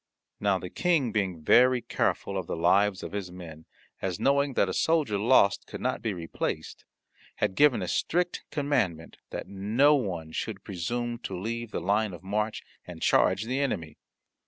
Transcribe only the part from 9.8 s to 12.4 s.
one should presume to leave the line of